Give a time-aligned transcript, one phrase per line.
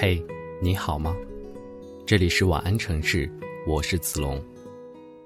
[0.00, 0.24] 嘿，
[0.62, 1.12] 你好吗？
[2.06, 3.28] 这里是晚安城市，
[3.66, 4.40] 我是子龙。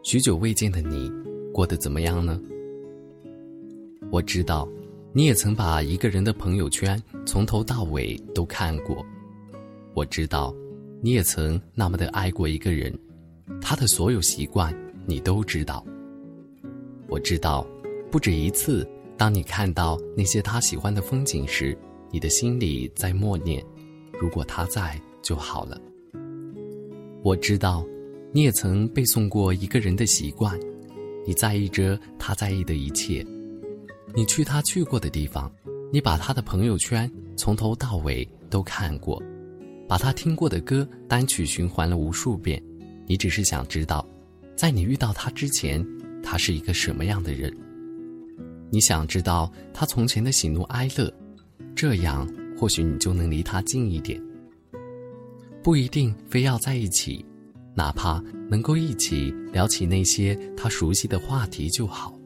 [0.03, 1.13] 许久未见的你，
[1.53, 2.41] 过得怎么样呢？
[4.11, 4.67] 我知道，
[5.13, 9.05] 你也曾把一个人的朋友圈从头到尾都看过。
[9.93, 10.55] 我知道，
[11.03, 12.99] 你也曾那么的爱过一个人，
[13.61, 15.85] 他的所有习惯你都知道。
[17.09, 17.63] 我知道，
[18.11, 21.77] 不止一次，当你看到那些他喜欢的风景时，
[22.11, 23.63] 你的心里在默念：
[24.21, 25.81] 如果他在就好了。
[27.23, 27.87] 我知道，
[28.33, 30.59] 你也曾背诵过一个人的习惯，
[31.27, 33.25] 你在意着他在意的一切，
[34.15, 35.51] 你去他去过的地方，
[35.93, 39.23] 你把他的朋友圈从头到尾都看过。
[39.89, 42.63] 把他听过的歌单曲循环了无数遍，
[43.07, 44.09] 你只是想知道，
[44.57, 45.87] 在你遇到他之前，
[46.23, 47.55] 他是一个什么样的人。
[48.71, 51.13] 你想知道他从前的喜怒哀乐，
[51.77, 52.27] 这样
[52.63, 54.23] 或许你就能离他近一点。
[55.65, 57.27] 不一定非要在一起，
[57.75, 62.17] 哪怕能够一起聊起那些他熟悉的话题就好。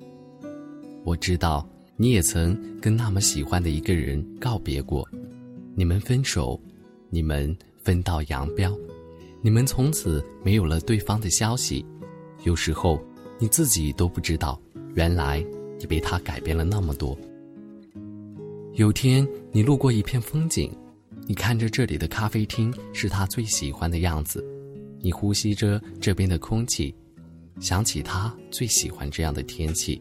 [1.05, 5.09] 我知道你也曾跟那么喜欢的一个人告别过，
[5.75, 6.61] 你们分手。
[7.09, 8.77] 你们分道扬镳，
[9.41, 11.83] 你们从此没有了对方的消息。
[12.43, 13.03] 有时候
[13.39, 14.61] 你自己都不知道，
[14.97, 15.43] 原来
[15.79, 17.17] 你被他改变了那么多。
[18.77, 20.71] 有天你路过一片风景，
[21.27, 24.45] 你看着这里的咖啡厅是他最喜欢的样子，
[25.01, 26.95] 你呼吸着这边的空气，
[27.59, 29.99] 想起他最喜欢这样的天气，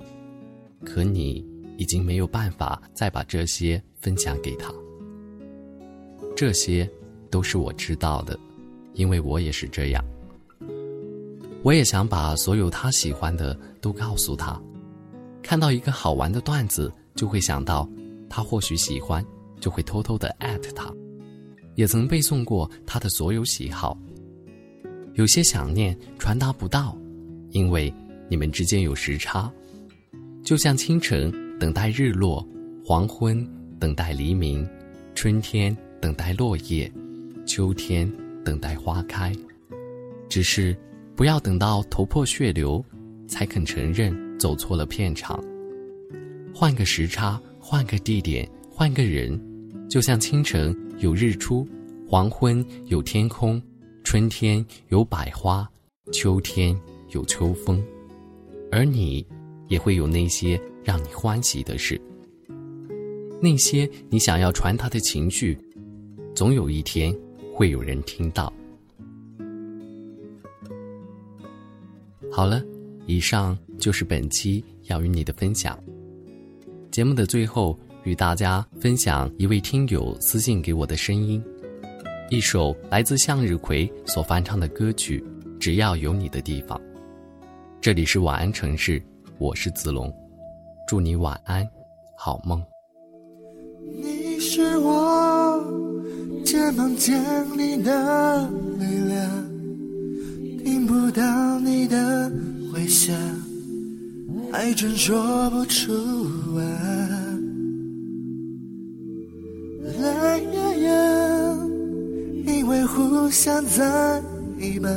[0.84, 1.42] 可你
[1.78, 4.74] 已经没有办法再把这些分享给他。
[6.36, 6.90] 这些，
[7.30, 8.38] 都是我知道的，
[8.92, 10.04] 因为我也是这样。
[11.64, 14.62] 我也想把所有他喜欢的都告诉他。
[15.42, 17.90] 看到一个好玩的段子，就会想到
[18.30, 19.26] 他或许喜欢，
[19.60, 20.94] 就会偷偷的艾特他。
[21.76, 23.98] 也曾背诵过他的所有喜好。
[25.14, 26.98] 有些想念传达不到，
[27.52, 27.94] 因为
[28.30, 29.52] 你们之间有时差。
[30.44, 32.48] 就像清晨等待日落，
[32.84, 33.48] 黄昏
[33.80, 34.68] 等待黎明，
[35.14, 35.76] 春天。
[36.02, 36.92] 等待落叶，
[37.48, 38.12] 秋天
[38.44, 39.34] 等待花开，
[40.30, 40.78] 只是
[41.16, 42.84] 不要等到头破血流，
[43.28, 45.44] 才肯承认走错了片场。
[46.54, 49.42] 换个时差，换个地点，换个人，
[49.90, 51.68] 就像清晨有日出，
[52.08, 53.60] 黄昏有天空，
[54.04, 55.68] 春天有百花，
[56.14, 57.84] 秋天有秋风，
[58.72, 59.26] 而你
[59.68, 62.00] 也会有那些让你欢喜的事，
[63.42, 65.58] 那些你想要传达的情绪。
[66.36, 67.12] 总有一天，
[67.52, 68.54] 会有人听到。
[72.32, 72.64] 好了，
[73.08, 75.76] 以上就是本期要与你的分享。
[76.96, 81.44] 节目的最后，与大家分享一位听友私信给我的声音，
[82.30, 85.22] 一首来自向日葵所翻唱的歌曲
[85.60, 86.80] 《只要有你的地方》。
[87.82, 89.04] 这里是晚安城市，
[89.40, 90.10] 我是子龙，
[90.88, 91.68] 祝你晚安，
[92.18, 92.64] 好梦。
[94.02, 95.62] 你是我。
[96.46, 97.22] 肩膀间
[97.58, 99.50] 你的力量，
[100.64, 102.32] 听不到你的
[102.72, 103.14] 回响，
[104.50, 105.92] 还真说不出
[106.64, 107.40] 啊。
[110.02, 111.70] 懒洋洋，
[112.46, 114.22] 因为互相在
[114.60, 114.92] 一旁，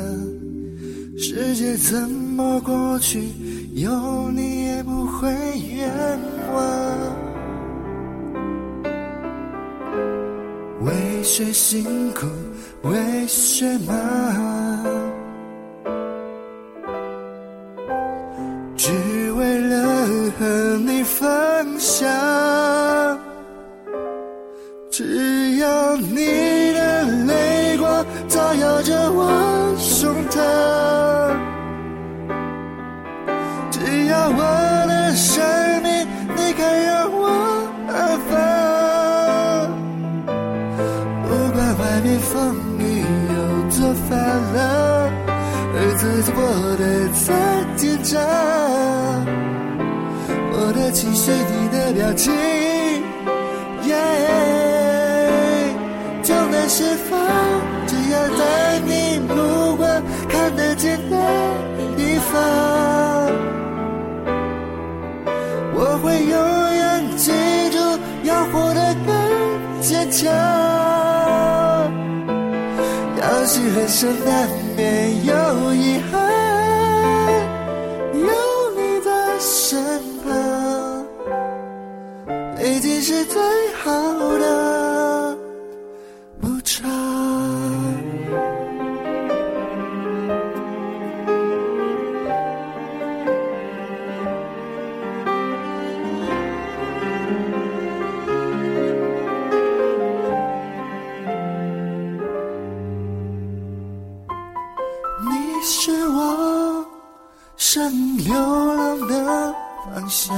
[1.17, 3.21] 世界怎么过去，
[3.73, 5.31] 有你也不会
[5.75, 6.19] 冤
[6.53, 6.59] 枉。
[10.81, 11.83] 为谁辛
[12.13, 12.25] 苦，
[12.83, 14.98] 为谁忙？
[45.99, 46.41] 日子怎过
[46.77, 47.33] 得再
[47.75, 48.17] 紧张？
[50.53, 52.31] 我的情绪，你的表情
[53.83, 53.97] ，Yeah，，
[56.23, 57.19] 就能释放。
[57.85, 61.17] 只要在你目光看得见的
[61.97, 62.41] 地方，
[65.75, 66.33] 我会永
[66.75, 67.33] 远记
[67.71, 67.77] 住，
[68.23, 70.31] 要活得更坚强。
[73.45, 74.47] 是很生难
[74.79, 75.33] 没有
[75.73, 76.13] 遗憾，
[78.13, 78.31] 有
[78.77, 79.77] 你在身
[80.23, 81.05] 旁，
[82.63, 83.41] 已经是最
[83.83, 83.91] 好
[84.37, 84.78] 的
[108.17, 109.55] 流浪的
[109.93, 110.35] 方向，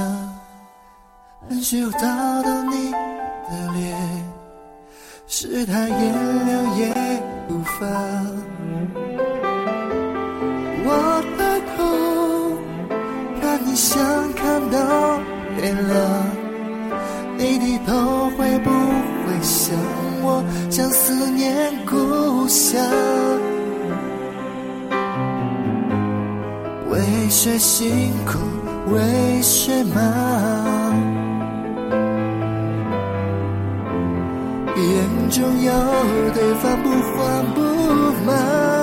[1.48, 2.00] 很需要找
[2.42, 3.98] 到你的脸，
[5.26, 7.80] 是他颜料也无妨。
[10.84, 10.88] 我
[11.38, 11.78] 抬头
[13.40, 14.02] 看你，像
[14.34, 14.76] 看到
[15.56, 15.96] 月亮，
[17.38, 17.90] 你低头
[18.36, 19.76] 会不会想
[20.22, 22.82] 我，像思念故乡？
[27.34, 28.38] 谁辛苦
[28.92, 29.96] 为谁忙？
[34.76, 35.72] 眼中有
[36.34, 37.60] 对方不慌不
[38.26, 38.81] 忙。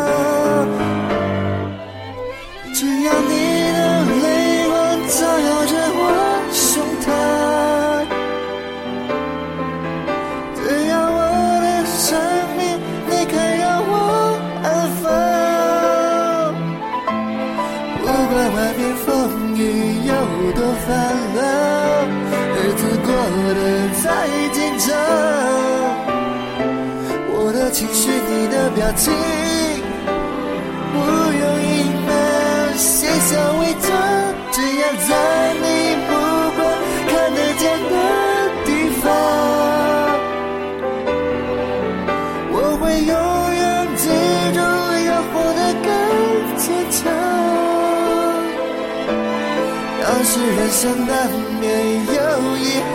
[50.50, 51.30] 人生难
[51.60, 52.12] 免有
[52.58, 52.94] 遗憾，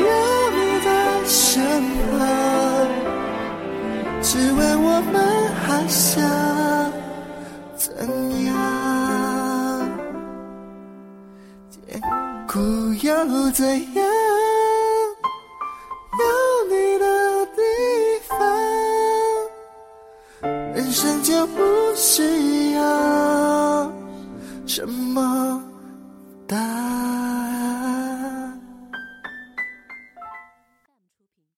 [0.00, 0.04] 有
[0.50, 0.88] 你在
[1.24, 1.62] 身
[2.10, 2.18] 旁，
[4.22, 5.14] 只问我们
[5.54, 6.04] 还想
[7.76, 7.86] 怎
[8.44, 8.54] 样？
[11.70, 12.00] 艰
[12.48, 12.58] 苦
[13.02, 13.10] 又
[13.52, 13.64] 怎
[13.94, 14.04] 样？
[16.18, 16.24] 有
[16.68, 17.06] 你的
[17.54, 17.62] 地
[18.28, 18.36] 方，
[20.74, 21.62] 人生就不